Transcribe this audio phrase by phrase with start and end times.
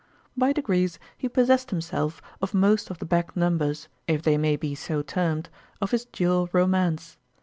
[0.35, 4.73] By degrees he possessed himself of most of the back numbers, if they may be
[4.73, 5.47] so termed,
[5.79, 7.19] of his dual romance.